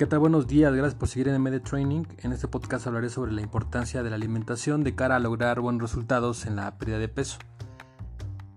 ¿Qué 0.00 0.06
tal? 0.06 0.20
Buenos 0.20 0.46
días, 0.46 0.72
gracias 0.72 0.94
por 0.94 1.08
seguir 1.08 1.28
en 1.28 1.42
MD 1.42 1.60
Training. 1.60 2.04
En 2.22 2.32
este 2.32 2.48
podcast 2.48 2.86
hablaré 2.86 3.10
sobre 3.10 3.32
la 3.32 3.42
importancia 3.42 4.02
de 4.02 4.08
la 4.08 4.16
alimentación 4.16 4.82
de 4.82 4.94
cara 4.94 5.16
a 5.16 5.18
lograr 5.18 5.60
buenos 5.60 5.82
resultados 5.82 6.46
en 6.46 6.56
la 6.56 6.78
pérdida 6.78 6.98
de 6.98 7.08
peso. 7.08 7.36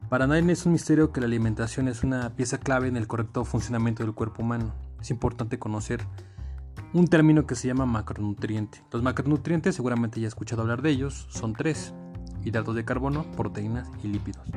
Para 0.08 0.26
nadie 0.26 0.50
es 0.54 0.66
un 0.66 0.72
misterio 0.72 1.12
que 1.12 1.20
la 1.20 1.26
alimentación 1.26 1.90
es 1.90 2.06
una 2.06 2.34
pieza 2.38 2.60
clave 2.60 2.88
en 2.88 2.96
el 2.96 3.08
correcto 3.08 3.44
funcionamiento 3.44 4.04
del 4.04 4.14
cuerpo 4.14 4.42
humano. 4.42 4.74
Es 5.02 5.12
importante 5.12 5.60
conocer 5.60 6.08
un 6.94 7.10
término 7.10 7.46
que 7.46 7.56
se 7.56 7.68
llama 7.68 7.86
macronutriente. 7.86 8.82
Los 8.94 9.04
macronutrientes, 9.04 9.76
seguramente 9.76 10.22
ya 10.22 10.28
he 10.28 10.30
escuchado 10.30 10.62
hablar 10.62 10.82
de 10.82 10.92
ellos, 10.92 11.28
son 11.30 11.52
tres: 11.52 11.94
hidratos 12.46 12.74
de 12.74 12.86
carbono, 12.86 13.30
proteínas 13.34 13.92
y 14.02 14.08
lípidos. 14.08 14.48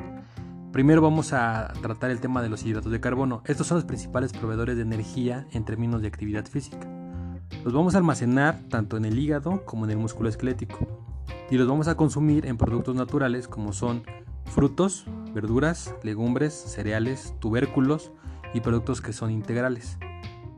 Primero 0.77 1.01
vamos 1.01 1.33
a 1.33 1.73
tratar 1.81 2.11
el 2.11 2.19
tema 2.19 2.43
de 2.43 2.49
los 2.49 2.63
hidratos 2.63 2.91
de 2.91 2.99
carbono. 2.99 3.41
Estos 3.45 3.65
son 3.65 3.77
los 3.77 3.85
principales 3.85 4.31
proveedores 4.31 4.75
de 4.75 4.83
energía 4.83 5.47
en 5.51 5.65
términos 5.65 6.03
de 6.03 6.07
actividad 6.07 6.45
física. 6.45 6.87
Los 7.63 7.73
vamos 7.73 7.95
a 7.95 7.97
almacenar 7.97 8.59
tanto 8.69 8.95
en 8.95 9.05
el 9.05 9.17
hígado 9.17 9.65
como 9.65 9.85
en 9.85 9.89
el 9.89 9.97
músculo 9.97 10.29
esquelético. 10.29 10.77
Y 11.49 11.57
los 11.57 11.67
vamos 11.67 11.87
a 11.87 11.97
consumir 11.97 12.45
en 12.45 12.57
productos 12.57 12.93
naturales 12.93 13.47
como 13.47 13.73
son 13.73 14.03
frutos, 14.45 15.07
verduras, 15.33 15.95
legumbres, 16.03 16.53
cereales, 16.53 17.33
tubérculos 17.39 18.11
y 18.53 18.61
productos 18.61 19.01
que 19.01 19.13
son 19.13 19.31
integrales. 19.31 19.97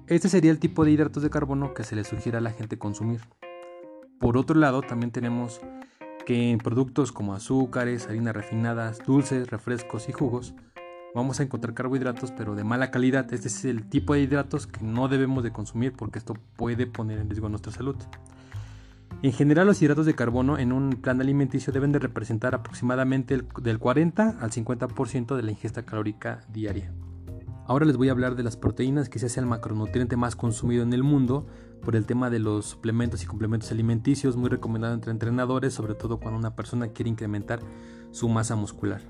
Este 0.07 0.27
sería 0.27 0.51
el 0.51 0.59
tipo 0.59 0.83
de 0.83 0.91
hidratos 0.91 1.23
de 1.23 1.29
carbono 1.29 1.73
que 1.73 1.85
se 1.85 1.95
le 1.95 2.03
sugiere 2.03 2.39
a 2.39 2.41
la 2.41 2.51
gente 2.51 2.77
consumir. 2.77 3.21
Por 4.19 4.35
otro 4.35 4.59
lado, 4.59 4.81
también 4.81 5.11
tenemos 5.11 5.61
que 6.29 6.51
en 6.51 6.59
productos 6.59 7.11
como 7.11 7.33
azúcares, 7.33 8.07
harinas 8.07 8.35
refinadas, 8.35 8.99
dulces, 9.03 9.49
refrescos 9.49 10.09
y 10.09 10.11
jugos 10.11 10.53
vamos 11.15 11.39
a 11.39 11.43
encontrar 11.43 11.73
carbohidratos 11.73 12.31
pero 12.31 12.53
de 12.53 12.63
mala 12.63 12.91
calidad. 12.91 13.33
Este 13.33 13.47
es 13.47 13.65
el 13.65 13.89
tipo 13.89 14.13
de 14.13 14.19
hidratos 14.19 14.67
que 14.67 14.85
no 14.85 15.07
debemos 15.07 15.43
de 15.43 15.51
consumir 15.51 15.93
porque 15.93 16.19
esto 16.19 16.35
puede 16.55 16.85
poner 16.85 17.17
en 17.17 17.31
riesgo 17.31 17.49
nuestra 17.49 17.71
salud. 17.71 17.95
En 19.23 19.33
general 19.33 19.65
los 19.65 19.81
hidratos 19.81 20.05
de 20.05 20.13
carbono 20.13 20.59
en 20.59 20.71
un 20.71 21.01
plan 21.01 21.19
alimenticio 21.19 21.73
deben 21.73 21.91
de 21.91 21.97
representar 21.97 22.53
aproximadamente 22.53 23.41
del 23.63 23.79
40 23.79 24.37
al 24.39 24.51
50% 24.51 25.35
de 25.35 25.41
la 25.41 25.49
ingesta 25.49 25.81
calórica 25.81 26.41
diaria. 26.53 26.93
Ahora 27.69 27.85
les 27.85 27.97
voy 27.97 28.09
a 28.09 28.13
hablar 28.13 28.35
de 28.35 28.41
las 28.41 28.57
proteínas, 28.57 29.09
que 29.09 29.19
es 29.19 29.37
el 29.37 29.45
macronutriente 29.45 30.17
más 30.17 30.35
consumido 30.35 30.81
en 30.81 30.91
el 30.91 31.03
mundo 31.03 31.45
por 31.83 31.95
el 31.95 32.07
tema 32.07 32.31
de 32.31 32.39
los 32.39 32.65
suplementos 32.65 33.21
y 33.21 33.27
complementos 33.27 33.71
alimenticios, 33.71 34.35
muy 34.37 34.49
recomendado 34.49 34.95
entre 34.95 35.11
entrenadores, 35.11 35.75
sobre 35.75 35.93
todo 35.93 36.19
cuando 36.19 36.39
una 36.39 36.55
persona 36.55 36.87
quiere 36.87 37.11
incrementar 37.11 37.59
su 38.09 38.27
masa 38.27 38.55
muscular. 38.55 39.01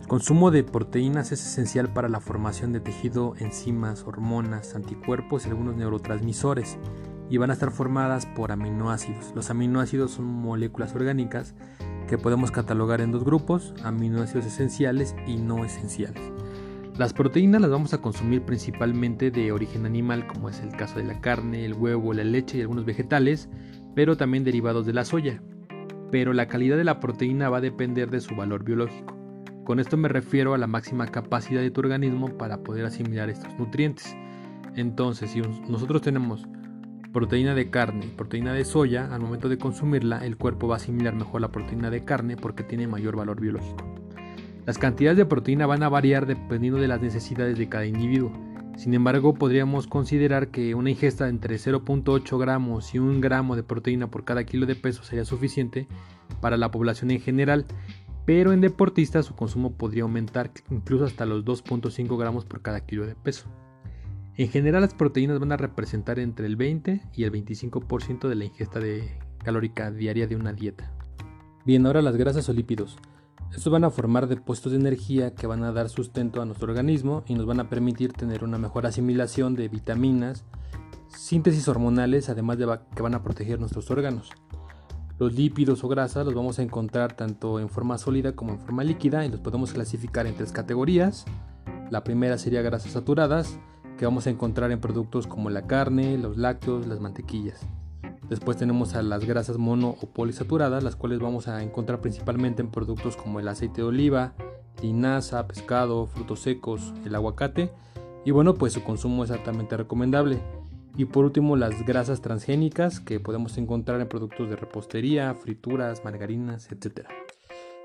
El 0.00 0.08
consumo 0.08 0.50
de 0.50 0.64
proteínas 0.64 1.30
es 1.30 1.46
esencial 1.46 1.92
para 1.92 2.08
la 2.08 2.18
formación 2.18 2.72
de 2.72 2.80
tejido, 2.80 3.36
enzimas, 3.38 4.02
hormonas, 4.02 4.74
anticuerpos 4.74 5.46
y 5.46 5.50
algunos 5.50 5.76
neurotransmisores 5.76 6.76
y 7.30 7.36
van 7.36 7.50
a 7.50 7.52
estar 7.52 7.70
formadas 7.70 8.26
por 8.26 8.50
aminoácidos. 8.50 9.32
Los 9.36 9.48
aminoácidos 9.50 10.10
son 10.10 10.24
moléculas 10.24 10.92
orgánicas 10.92 11.54
que 12.08 12.18
podemos 12.18 12.50
catalogar 12.50 13.00
en 13.00 13.12
dos 13.12 13.22
grupos, 13.22 13.74
aminoácidos 13.84 14.44
esenciales 14.44 15.14
y 15.28 15.36
no 15.36 15.64
esenciales. 15.64 16.37
Las 16.98 17.12
proteínas 17.12 17.60
las 17.60 17.70
vamos 17.70 17.94
a 17.94 18.02
consumir 18.02 18.42
principalmente 18.42 19.30
de 19.30 19.52
origen 19.52 19.86
animal, 19.86 20.26
como 20.26 20.48
es 20.48 20.58
el 20.58 20.72
caso 20.72 20.98
de 20.98 21.04
la 21.04 21.20
carne, 21.20 21.64
el 21.64 21.74
huevo, 21.74 22.12
la 22.12 22.24
leche 22.24 22.58
y 22.58 22.60
algunos 22.60 22.84
vegetales, 22.84 23.48
pero 23.94 24.16
también 24.16 24.42
derivados 24.42 24.84
de 24.84 24.92
la 24.92 25.04
soya. 25.04 25.40
Pero 26.10 26.32
la 26.32 26.48
calidad 26.48 26.76
de 26.76 26.82
la 26.82 26.98
proteína 26.98 27.50
va 27.50 27.58
a 27.58 27.60
depender 27.60 28.10
de 28.10 28.18
su 28.18 28.34
valor 28.34 28.64
biológico. 28.64 29.16
Con 29.62 29.78
esto 29.78 29.96
me 29.96 30.08
refiero 30.08 30.54
a 30.54 30.58
la 30.58 30.66
máxima 30.66 31.06
capacidad 31.06 31.60
de 31.60 31.70
tu 31.70 31.82
organismo 31.82 32.36
para 32.36 32.64
poder 32.64 32.84
asimilar 32.84 33.30
estos 33.30 33.56
nutrientes. 33.60 34.16
Entonces, 34.74 35.30
si 35.30 35.40
nosotros 35.40 36.02
tenemos 36.02 36.48
proteína 37.12 37.54
de 37.54 37.70
carne 37.70 38.06
y 38.06 38.16
proteína 38.16 38.52
de 38.54 38.64
soya, 38.64 39.14
al 39.14 39.20
momento 39.20 39.48
de 39.48 39.58
consumirla, 39.58 40.26
el 40.26 40.36
cuerpo 40.36 40.66
va 40.66 40.74
a 40.74 40.78
asimilar 40.78 41.14
mejor 41.14 41.42
la 41.42 41.52
proteína 41.52 41.90
de 41.90 42.04
carne 42.04 42.36
porque 42.36 42.64
tiene 42.64 42.88
mayor 42.88 43.14
valor 43.14 43.40
biológico. 43.40 44.07
Las 44.68 44.76
cantidades 44.76 45.16
de 45.16 45.24
proteína 45.24 45.64
van 45.64 45.82
a 45.82 45.88
variar 45.88 46.26
dependiendo 46.26 46.78
de 46.78 46.88
las 46.88 47.00
necesidades 47.00 47.56
de 47.56 47.70
cada 47.70 47.86
individuo. 47.86 48.30
Sin 48.76 48.92
embargo, 48.92 49.32
podríamos 49.32 49.86
considerar 49.86 50.48
que 50.48 50.74
una 50.74 50.90
ingesta 50.90 51.30
entre 51.30 51.56
0.8 51.56 52.38
gramos 52.38 52.94
y 52.94 52.98
1 52.98 53.18
gramo 53.22 53.56
de 53.56 53.62
proteína 53.62 54.10
por 54.10 54.26
cada 54.26 54.44
kilo 54.44 54.66
de 54.66 54.76
peso 54.76 55.04
sería 55.04 55.24
suficiente 55.24 55.88
para 56.42 56.58
la 56.58 56.70
población 56.70 57.10
en 57.10 57.22
general, 57.22 57.64
pero 58.26 58.52
en 58.52 58.60
deportistas 58.60 59.24
su 59.24 59.34
consumo 59.34 59.72
podría 59.72 60.02
aumentar 60.02 60.50
incluso 60.70 61.06
hasta 61.06 61.24
los 61.24 61.46
2.5 61.46 62.18
gramos 62.18 62.44
por 62.44 62.60
cada 62.60 62.84
kilo 62.84 63.06
de 63.06 63.14
peso. 63.14 63.46
En 64.36 64.50
general 64.50 64.82
las 64.82 64.92
proteínas 64.92 65.40
van 65.40 65.52
a 65.52 65.56
representar 65.56 66.18
entre 66.18 66.44
el 66.44 66.56
20 66.56 67.00
y 67.14 67.24
el 67.24 67.32
25% 67.32 68.28
de 68.28 68.34
la 68.34 68.44
ingesta 68.44 68.80
de 68.80 69.16
calórica 69.42 69.90
diaria 69.90 70.26
de 70.26 70.36
una 70.36 70.52
dieta. 70.52 70.92
Bien, 71.64 71.86
ahora 71.86 72.02
las 72.02 72.18
grasas 72.18 72.50
o 72.50 72.52
lípidos. 72.52 72.98
Estos 73.54 73.72
van 73.72 73.84
a 73.84 73.90
formar 73.90 74.28
depósitos 74.28 74.72
de 74.72 74.78
energía 74.78 75.34
que 75.34 75.46
van 75.46 75.64
a 75.64 75.72
dar 75.72 75.88
sustento 75.88 76.40
a 76.40 76.44
nuestro 76.44 76.68
organismo 76.68 77.24
y 77.26 77.34
nos 77.34 77.46
van 77.46 77.60
a 77.60 77.68
permitir 77.68 78.12
tener 78.12 78.44
una 78.44 78.58
mejor 78.58 78.86
asimilación 78.86 79.54
de 79.54 79.68
vitaminas, 79.68 80.44
síntesis 81.08 81.66
hormonales, 81.66 82.28
además 82.28 82.58
de 82.58 82.78
que 82.94 83.02
van 83.02 83.14
a 83.14 83.22
proteger 83.22 83.58
nuestros 83.58 83.90
órganos. 83.90 84.30
Los 85.18 85.34
lípidos 85.34 85.82
o 85.82 85.88
grasas 85.88 86.24
los 86.24 86.34
vamos 86.34 86.58
a 86.58 86.62
encontrar 86.62 87.14
tanto 87.14 87.58
en 87.58 87.68
forma 87.68 87.98
sólida 87.98 88.36
como 88.36 88.52
en 88.52 88.60
forma 88.60 88.84
líquida 88.84 89.24
y 89.24 89.30
los 89.30 89.40
podemos 89.40 89.72
clasificar 89.72 90.26
en 90.26 90.36
tres 90.36 90.52
categorías. 90.52 91.24
La 91.90 92.04
primera 92.04 92.38
sería 92.38 92.62
grasas 92.62 92.92
saturadas, 92.92 93.58
que 93.96 94.04
vamos 94.04 94.26
a 94.28 94.30
encontrar 94.30 94.70
en 94.70 94.80
productos 94.80 95.26
como 95.26 95.50
la 95.50 95.66
carne, 95.66 96.18
los 96.18 96.36
lácteos, 96.36 96.86
las 96.86 97.00
mantequillas. 97.00 97.66
Después 98.28 98.58
tenemos 98.58 98.94
a 98.94 99.02
las 99.02 99.24
grasas 99.24 99.56
mono 99.56 99.96
o 100.02 100.06
polisaturadas, 100.06 100.84
las 100.84 100.96
cuales 100.96 101.18
vamos 101.18 101.48
a 101.48 101.62
encontrar 101.62 102.00
principalmente 102.00 102.60
en 102.60 102.70
productos 102.70 103.16
como 103.16 103.40
el 103.40 103.48
aceite 103.48 103.80
de 103.80 103.88
oliva, 103.88 104.34
linaza, 104.82 105.46
pescado, 105.46 106.06
frutos 106.06 106.40
secos, 106.40 106.92
el 107.06 107.14
aguacate. 107.14 107.70
Y 108.26 108.30
bueno, 108.30 108.54
pues 108.54 108.74
su 108.74 108.84
consumo 108.84 109.24
es 109.24 109.30
altamente 109.30 109.76
recomendable. 109.78 110.40
Y 110.96 111.06
por 111.06 111.24
último, 111.24 111.56
las 111.56 111.86
grasas 111.86 112.20
transgénicas 112.20 113.00
que 113.00 113.18
podemos 113.20 113.56
encontrar 113.56 114.00
en 114.00 114.08
productos 114.08 114.50
de 114.50 114.56
repostería, 114.56 115.32
frituras, 115.34 116.04
margarinas, 116.04 116.70
etc. 116.70 117.06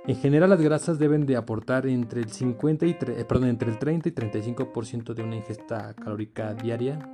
En 0.08 0.18
general, 0.18 0.50
las 0.50 0.60
grasas 0.60 1.00
deben 1.00 1.26
de 1.26 1.38
aportar 1.38 1.88
entre 1.88 2.20
el, 2.22 2.30
50 2.30 2.86
y 2.86 2.90
eh, 2.90 3.26
entre 3.44 3.70
el 3.70 3.80
30 3.80 4.10
y 4.10 4.12
35% 4.12 5.14
de 5.14 5.24
una 5.24 5.38
ingesta 5.38 5.94
calórica 5.94 6.54
diaria 6.54 7.13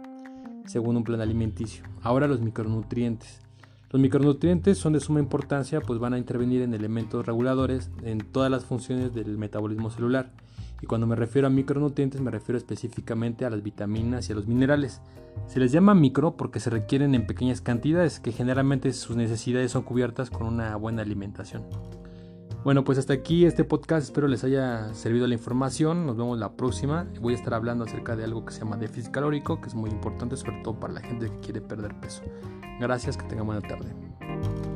según 0.69 0.97
un 0.97 1.03
plan 1.03 1.19
alimenticio. 1.19 1.83
Ahora 2.03 2.27
los 2.27 2.41
micronutrientes. 2.41 3.41
Los 3.89 3.99
micronutrientes 3.99 4.77
son 4.77 4.93
de 4.93 4.99
suma 4.99 5.19
importancia 5.19 5.81
pues 5.81 5.99
van 5.99 6.13
a 6.13 6.19
intervenir 6.19 6.61
en 6.61 6.75
elementos 6.75 7.25
reguladores 7.25 7.89
en 8.03 8.19
todas 8.19 8.51
las 8.51 8.65
funciones 8.65 9.11
del 9.15 9.39
metabolismo 9.39 9.89
celular. 9.89 10.31
Y 10.79 10.85
cuando 10.85 11.07
me 11.07 11.15
refiero 11.15 11.47
a 11.47 11.49
micronutrientes 11.49 12.21
me 12.21 12.29
refiero 12.29 12.59
específicamente 12.59 13.45
a 13.45 13.49
las 13.49 13.63
vitaminas 13.63 14.29
y 14.29 14.33
a 14.33 14.35
los 14.35 14.47
minerales. 14.47 15.01
Se 15.47 15.59
les 15.59 15.71
llama 15.71 15.95
micro 15.95 16.37
porque 16.37 16.59
se 16.59 16.69
requieren 16.69 17.15
en 17.15 17.25
pequeñas 17.25 17.61
cantidades 17.61 18.19
que 18.19 18.31
generalmente 18.31 18.93
sus 18.93 19.15
necesidades 19.15 19.71
son 19.71 19.81
cubiertas 19.81 20.29
con 20.29 20.45
una 20.45 20.75
buena 20.75 21.01
alimentación. 21.01 21.63
Bueno, 22.63 22.83
pues 22.83 22.97
hasta 22.97 23.13
aquí 23.13 23.45
este 23.45 23.63
podcast. 23.63 24.05
Espero 24.05 24.27
les 24.27 24.43
haya 24.43 24.93
servido 24.93 25.27
la 25.27 25.33
información. 25.33 26.05
Nos 26.05 26.17
vemos 26.17 26.37
la 26.37 26.53
próxima. 26.53 27.07
Voy 27.21 27.33
a 27.33 27.37
estar 27.37 27.53
hablando 27.53 27.85
acerca 27.85 28.15
de 28.15 28.25
algo 28.25 28.45
que 28.45 28.51
se 28.51 28.59
llama 28.59 28.75
déficit 28.75 29.11
calórico, 29.11 29.61
que 29.61 29.69
es 29.69 29.75
muy 29.75 29.89
importante, 29.89 30.35
sobre 30.35 30.61
todo 30.61 30.79
para 30.79 30.93
la 30.93 31.01
gente 31.01 31.29
que 31.29 31.39
quiere 31.39 31.61
perder 31.61 31.97
peso. 32.01 32.21
Gracias, 32.79 33.15
que 33.15 33.25
tengan 33.25 33.45
buena 33.45 33.61
tarde. 33.61 34.68